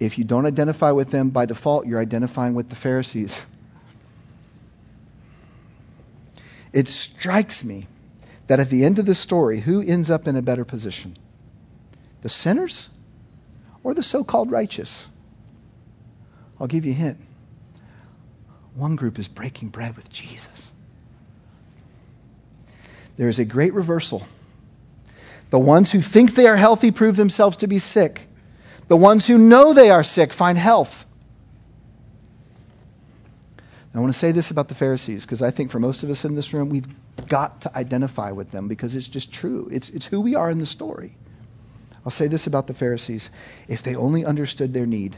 [0.00, 3.42] If you don't identify with them by default, you're identifying with the Pharisees.
[6.72, 7.86] It strikes me
[8.46, 11.16] that at the end of the story, who ends up in a better position?
[12.22, 12.88] The sinners
[13.84, 15.06] or the so called righteous?
[16.58, 17.18] I'll give you a hint.
[18.74, 20.71] One group is breaking bread with Jesus
[23.22, 24.26] there is a great reversal.
[25.50, 28.26] The ones who think they are healthy prove themselves to be sick.
[28.88, 31.06] The ones who know they are sick find health.
[33.94, 36.24] I want to say this about the Pharisees because I think for most of us
[36.24, 36.88] in this room, we've
[37.28, 39.68] got to identify with them because it's just true.
[39.70, 41.14] It's, it's who we are in the story.
[42.04, 43.30] I'll say this about the Pharisees
[43.68, 45.16] if they only understood their need,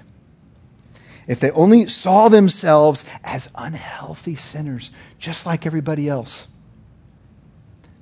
[1.26, 6.48] if they only saw themselves as unhealthy sinners, just like everybody else,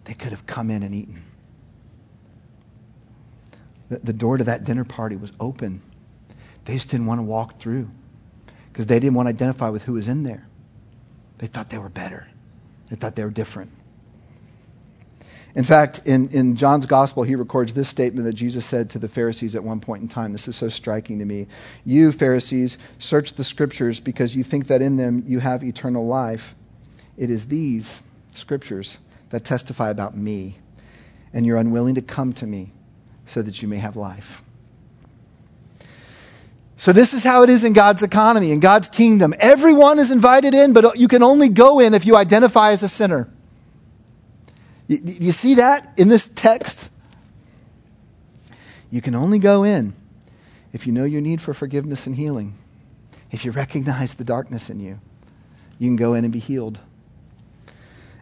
[0.04, 1.22] they could have come in and eaten.
[3.88, 5.82] The, the door to that dinner party was open.
[6.64, 7.90] They just didn't want to walk through
[8.72, 10.46] because they didn't want to identify with who was in there.
[11.38, 12.28] They thought they were better,
[12.88, 13.72] they thought they were different.
[15.54, 19.08] In fact, in, in John's gospel, he records this statement that Jesus said to the
[19.08, 20.32] Pharisees at one point in time.
[20.32, 21.46] This is so striking to me.
[21.84, 26.54] You, Pharisees, search the scriptures because you think that in them you have eternal life.
[27.18, 28.00] It is these
[28.32, 28.96] scriptures
[29.32, 30.58] that testify about me,
[31.32, 32.70] and you're unwilling to come to me
[33.26, 34.42] so that you may have life.
[36.76, 39.34] So, this is how it is in God's economy, in God's kingdom.
[39.38, 42.88] Everyone is invited in, but you can only go in if you identify as a
[42.88, 43.30] sinner.
[44.86, 46.90] You, you see that in this text?
[48.90, 49.94] You can only go in
[50.74, 52.54] if you know your need for forgiveness and healing,
[53.30, 55.00] if you recognize the darkness in you.
[55.78, 56.80] You can go in and be healed.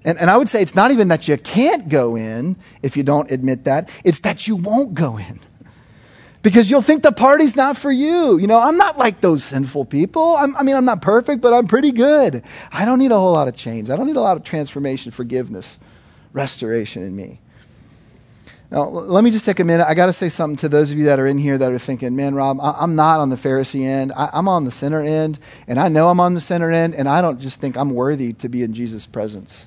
[0.05, 3.03] And, and I would say it's not even that you can't go in if you
[3.03, 5.41] don't admit that, it's that you won't go in
[6.43, 8.39] because you'll think the party's not for you.
[8.39, 10.37] You know, I'm not like those sinful people.
[10.37, 12.43] I'm, i mean, I'm not perfect, but I'm pretty good.
[12.73, 13.91] I don't need a whole lot of change.
[13.91, 15.79] I don't need a lot of transformation, forgiveness,
[16.33, 17.41] restoration in me.
[18.71, 19.85] Now, let me just take a minute.
[19.87, 21.79] I got to say something to those of you that are in here that are
[21.79, 24.13] thinking, man, Rob, I'm not on the Pharisee end.
[24.17, 27.21] I'm on the sinner end, and I know I'm on the sinner end, and I
[27.21, 29.67] don't just think I'm worthy to be in Jesus' presence.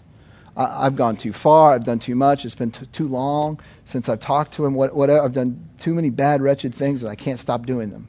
[0.55, 1.73] I, have gone too far.
[1.73, 2.45] I've done too much.
[2.45, 4.75] It's been t- too long since I've talked to him.
[4.75, 5.23] What, whatever.
[5.23, 8.07] I've done too many bad, wretched things that I can't stop doing them.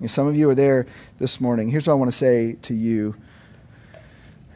[0.00, 0.86] And some of you are there
[1.18, 1.70] this morning.
[1.70, 3.14] Here's what I want to say to you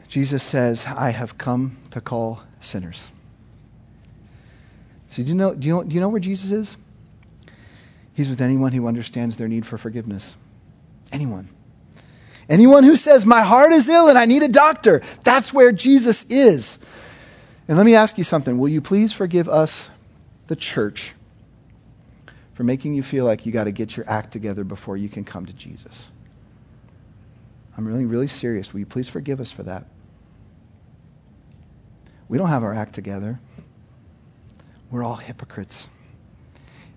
[0.07, 3.11] Jesus says, I have come to call sinners.
[5.07, 6.77] So, do you know, do you do you know where Jesus is?
[8.13, 10.35] He's with anyone who understands their need for forgiveness.
[11.11, 11.49] Anyone.
[12.49, 16.23] Anyone who says, My heart is ill and I need a doctor, that's where Jesus
[16.23, 16.77] is.
[17.67, 18.57] And let me ask you something.
[18.57, 19.89] Will you please forgive us,
[20.47, 21.13] the church,
[22.53, 25.23] for making you feel like you got to get your act together before you can
[25.23, 26.09] come to Jesus?
[27.77, 28.73] I'm really, really serious.
[28.73, 29.85] Will you please forgive us for that?
[32.27, 33.39] We don't have our act together.
[34.89, 35.87] We're all hypocrites.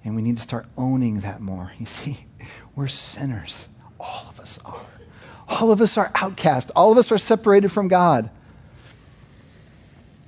[0.04, 1.72] And we need to start owning that more.
[1.78, 2.26] You see,
[2.74, 3.68] we're sinners.
[3.98, 4.80] All of us are.
[5.48, 6.70] All of us are outcast.
[6.74, 8.30] All of us are separated from God.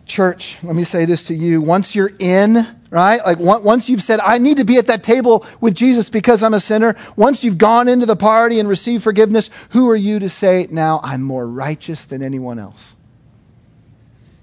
[0.07, 1.61] Church, let me say this to you.
[1.61, 3.21] Once you're in, right?
[3.27, 6.55] Like once you've said, I need to be at that table with Jesus because I'm
[6.55, 10.29] a sinner, once you've gone into the party and received forgiveness, who are you to
[10.29, 12.95] say, now I'm more righteous than anyone else?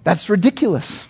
[0.03, 1.07] That's ridiculous.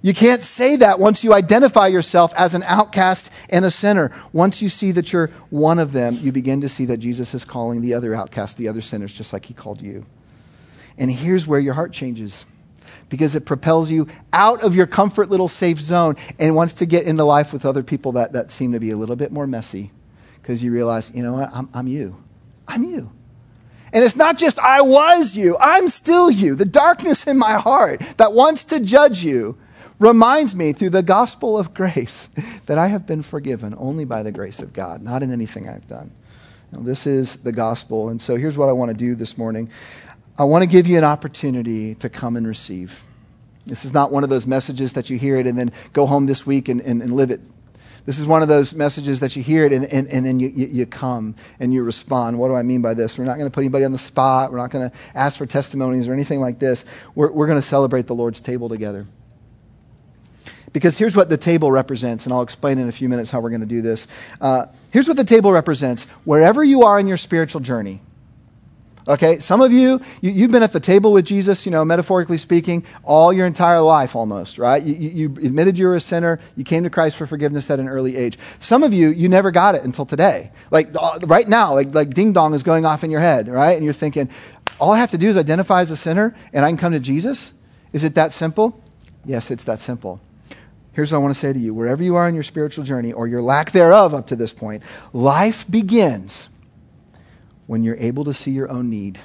[0.00, 4.12] You can't say that once you identify yourself as an outcast and a sinner.
[4.32, 7.44] Once you see that you're one of them, you begin to see that Jesus is
[7.44, 10.06] calling the other outcasts, the other sinners, just like he called you.
[10.96, 12.44] And here's where your heart changes
[13.08, 17.04] because it propels you out of your comfort little safe zone and wants to get
[17.04, 19.90] into life with other people that, that seem to be a little bit more messy
[20.40, 22.16] because you realize, you know what, I'm, I'm you.
[22.66, 23.10] I'm you.
[23.92, 26.54] And it's not just I was you, I'm still you.
[26.54, 29.56] The darkness in my heart that wants to judge you
[29.98, 32.28] reminds me through the gospel of grace
[32.66, 35.88] that I have been forgiven only by the grace of God, not in anything I've
[35.88, 36.12] done.
[36.72, 38.10] Now, this is the gospel.
[38.10, 39.70] And so here's what I want to do this morning
[40.38, 43.02] I want to give you an opportunity to come and receive.
[43.66, 46.26] This is not one of those messages that you hear it and then go home
[46.26, 47.40] this week and, and, and live it.
[48.06, 50.48] This is one of those messages that you hear it and, and, and then you,
[50.48, 52.38] you, you, come and you respond.
[52.38, 53.18] What do I mean by this?
[53.18, 54.50] We're not going to put anybody on the spot.
[54.50, 56.86] We're not going to ask for testimonies or anything like this.
[57.14, 59.06] We're, we're going to celebrate the Lord's table together.
[60.72, 63.50] Because here's what the table represents, and I'll explain in a few minutes how we're
[63.50, 64.06] going to do this.
[64.40, 66.04] Uh, here's what the table represents.
[66.24, 68.00] Wherever you are in your spiritual journey,
[69.08, 72.36] Okay, some of you, you have been at the table with Jesus, you know, metaphorically
[72.36, 74.82] speaking, all your entire life almost, right?
[74.82, 76.38] You, you, you admitted you were a sinner.
[76.56, 78.38] You came to Christ for forgiveness at an early age.
[78.60, 80.50] Some of you, you never got it until today.
[80.70, 83.72] Like uh, right now, like, like ding dong is going off in your head, right?
[83.72, 84.28] And you're thinking,
[84.78, 87.00] all I have to do is identify as a sinner and I can come to
[87.00, 87.54] Jesus?
[87.94, 88.82] Is it that simple?
[89.24, 90.20] Yes, it's that simple.
[90.92, 93.14] Here's what I want to say to you wherever you are in your spiritual journey
[93.14, 94.82] or your lack thereof up to this point,
[95.14, 96.50] life begins
[97.68, 99.20] when you're able to see your own need.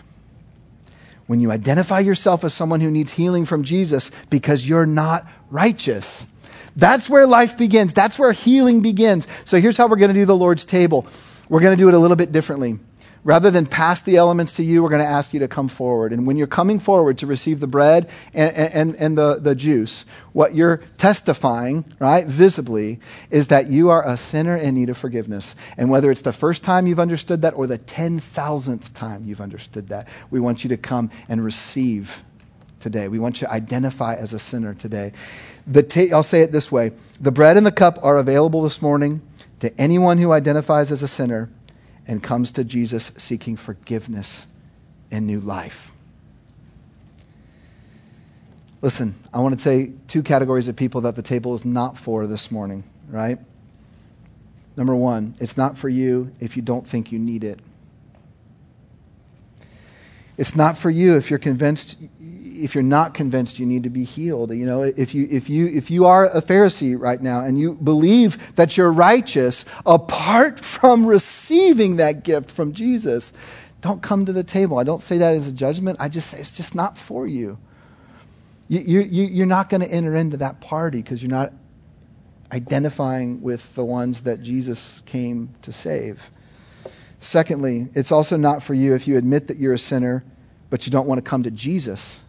[1.26, 6.28] When you identify yourself as someone who needs healing from Jesus because you're not righteous.
[6.76, 7.94] That's where life begins.
[7.94, 9.28] That's where healing begins.
[9.46, 11.08] So here's how we're going to do the Lord's table.
[11.48, 12.78] We're going to do it a little bit differently.
[13.26, 16.12] Rather than pass the elements to you, we're going to ask you to come forward.
[16.12, 20.04] And when you're coming forward to receive the bread and, and, and the, the juice,
[20.34, 23.00] what you're testifying, right, visibly,
[23.32, 25.56] is that you are a sinner in need of forgiveness.
[25.78, 29.88] And whether it's the first time you've understood that or the 10,000th time you've understood
[29.88, 32.26] that, we want you to come and receive
[32.82, 33.08] today.
[33.08, 35.14] We want you to identify as a sinner today.
[35.66, 38.82] The ta- I'll say it this way the bread and the cup are available this
[38.82, 39.22] morning
[39.62, 41.50] to anyone who identifies as a sinner
[42.08, 44.46] and comes to Jesus seeking forgiveness
[45.12, 45.92] and new life.
[48.82, 52.28] Listen, I want to say two categories of people that the table is not for
[52.28, 53.38] this morning, right?
[54.76, 57.60] Number one, it's not for you if you don't think you need it.
[60.38, 64.04] It's not for you if you're convinced if you're not convinced you need to be
[64.04, 64.54] healed.
[64.54, 67.74] You know, if you if you if you are a Pharisee right now and you
[67.74, 73.34] believe that you're righteous apart from receiving that gift from Jesus,
[73.82, 74.80] don't come to the table.
[74.80, 75.98] I don't say that as a judgment.
[76.00, 77.58] I just say it's just not for you.
[78.70, 81.54] you, you you're not going to enter into that party because you're not
[82.52, 86.30] identifying with the ones that Jesus came to save.
[87.24, 90.26] Secondly, it's also not for you if you admit that you're a sinner,
[90.70, 92.22] but you don't want to come to Jesus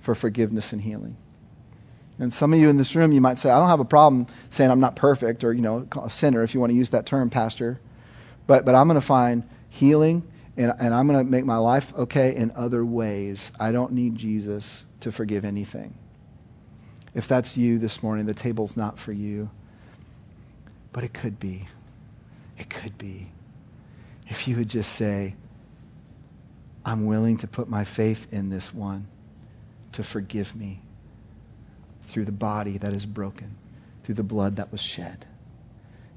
[0.00, 1.16] for forgiveness and healing.
[2.18, 4.26] And some of you in this room, you might say, I don't have a problem
[4.50, 7.06] saying I'm not perfect or, you know, a sinner, if you want to use that
[7.06, 7.78] term, Pastor.
[8.48, 10.24] But, but I'm going to find healing
[10.56, 13.52] and, and I'm going to make my life okay in other ways.
[13.60, 15.94] I don't need Jesus to forgive anything.
[17.14, 19.48] If that's you this morning, the table's not for you.
[20.90, 21.68] But it could be.
[22.58, 23.28] It could be
[24.28, 25.34] if you would just say,
[26.84, 29.06] I'm willing to put my faith in this one
[29.92, 30.80] to forgive me
[32.06, 33.56] through the body that is broken,
[34.02, 35.26] through the blood that was shed.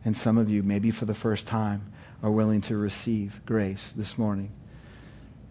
[0.06, 1.92] And some of you, maybe for the first time,
[2.24, 4.52] are willing to receive grace this morning.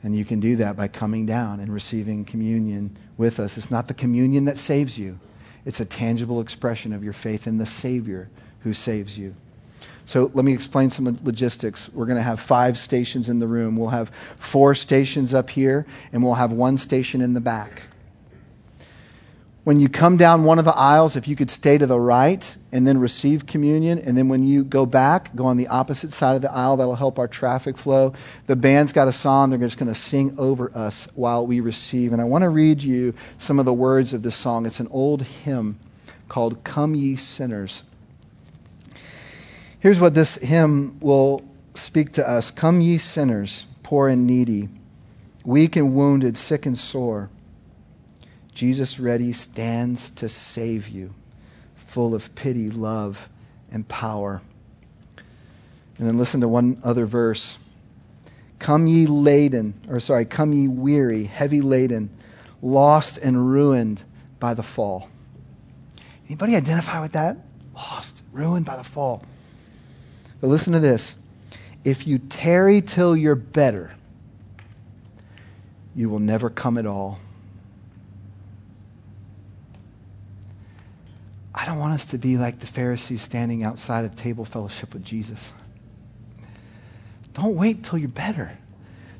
[0.03, 3.59] And you can do that by coming down and receiving communion with us.
[3.59, 5.19] It's not the communion that saves you,
[5.65, 8.31] it's a tangible expression of your faith in the Savior
[8.61, 9.35] who saves you.
[10.11, 11.89] So let me explain some logistics.
[11.91, 13.77] We're going to have five stations in the room.
[13.77, 17.83] We'll have four stations up here, and we'll have one station in the back.
[19.63, 22.57] When you come down one of the aisles, if you could stay to the right
[22.73, 26.35] and then receive communion, and then when you go back, go on the opposite side
[26.35, 28.13] of the aisle, that'll help our traffic flow.
[28.49, 32.13] The band's got a song, they're just going to sing over us while we receive.
[32.13, 34.67] And I want to read you some of the words of this song.
[34.67, 35.79] It's an old hymn
[36.29, 37.85] called Come Ye Sinners.
[39.81, 41.43] Here's what this hymn will
[41.75, 44.69] speak to us Come, ye sinners, poor and needy,
[45.43, 47.31] weak and wounded, sick and sore.
[48.55, 51.15] Jesus ready stands to save you,
[51.77, 53.31] full of pity, love,
[53.71, 54.43] and power.
[55.97, 57.57] And then listen to one other verse.
[58.59, 62.11] Come ye laden, or sorry, come ye weary, heavy laden,
[62.61, 64.03] lost and ruined
[64.39, 65.09] by the fall.
[66.27, 67.39] Anybody identify with that?
[67.75, 69.25] Lost, ruined by the fall.
[70.41, 71.17] But listen to this
[71.85, 73.93] if you tarry till you're better,
[75.95, 77.19] you will never come at all.
[81.55, 85.05] I don't want us to be like the Pharisees standing outside of table fellowship with
[85.05, 85.53] Jesus.
[87.35, 88.57] Don't wait till you're better.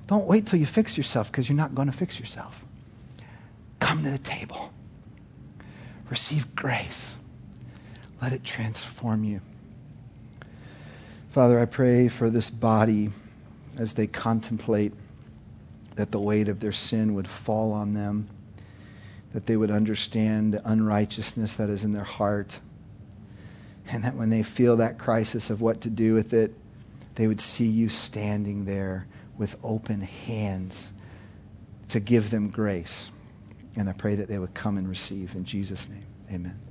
[0.07, 2.65] Don't wait till you fix yourself because you're not going to fix yourself.
[3.79, 4.73] Come to the table.
[6.09, 7.17] Receive grace.
[8.21, 9.41] Let it transform you.
[11.31, 13.11] Father, I pray for this body
[13.79, 14.93] as they contemplate
[15.95, 18.29] that the weight of their sin would fall on them,
[19.33, 22.59] that they would understand the unrighteousness that is in their heart,
[23.89, 26.53] and that when they feel that crisis of what to do with it,
[27.15, 29.07] they would see you standing there
[29.39, 30.93] with open hands
[31.89, 33.11] to give them grace.
[33.77, 35.37] And I pray that they would come and receive.
[35.37, 36.70] In Jesus' name, amen.